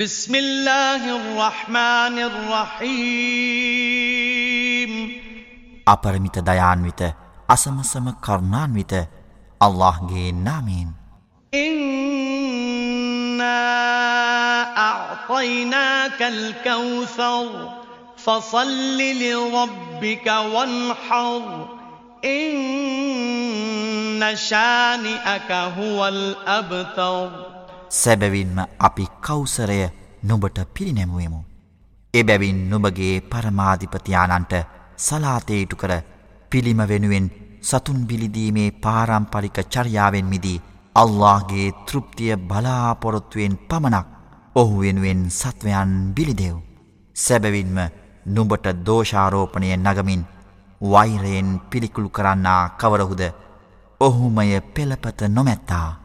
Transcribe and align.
بسم 0.00 0.34
الله 0.34 1.16
الرحمن 1.16 2.18
الرحيم 2.18 2.90
අපරමිත 5.86 6.36
දයාන්විත 6.48 7.02
අසමසම 7.48 8.10
කරුණාන්විත 8.20 8.92
අල්ලාහ්ගේ 9.60 10.32
نامين 10.32 10.94
إنا 11.52 13.60
أعطيناك 14.78 16.22
الكوثر 16.22 17.72
فصل 18.16 18.98
لربك 18.98 20.26
وانحر 20.26 21.66
إن 22.24 24.36
شانئك 24.36 25.52
هو 25.52 26.08
الأبتر 26.08 27.63
සැබැවින්ම 27.90 28.58
අපි 28.78 29.06
කෞසරය 29.20 29.78
නුඹට 30.22 30.58
පිරිනැමුවමු. 30.74 31.40
එබැවින් 32.14 32.58
නුඹගේ 32.70 33.14
පරමාධිපතියානන්ට 33.22 34.54
සලාතේටු 34.96 35.76
කර 35.76 35.92
පිළිම 36.50 36.80
වෙනුවෙන් 36.88 37.26
සතුන් 37.62 38.06
බිලිදීමේ 38.06 38.70
පාරම්පරික 38.70 39.58
චර්යාවෙන් 39.66 40.24
මිදී 40.24 40.62
අල්لهගේ 40.96 41.68
තෘප්තිය 41.86 42.36
බලාපොරොත්තුවෙන් 42.36 43.58
පමණක් 43.68 44.06
ඔහු 44.54 44.80
වෙනුවෙන් 44.80 45.30
සත්වයන් 45.30 46.14
බිලිදෙව්. 46.14 46.56
සැබවින්ම 47.16 47.78
නුඹට 48.26 48.66
දෝෂාරෝපණය 48.86 49.76
නගමින් 49.76 50.22
වෛරයෙන් 50.80 51.60
පිළිකුළු 51.70 52.08
කරන්නා 52.08 52.62
කවරහුද 52.80 53.22
ඔහුමය 54.00 54.60
පෙළපත 54.74 55.20
නොමැත්තා. 55.28 56.03